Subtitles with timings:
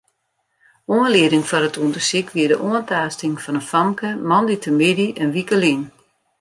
[0.95, 5.81] Oanlieding foar it ûndersyk wie de oantaasting fan in famke moandeitemiddei in wike lyn.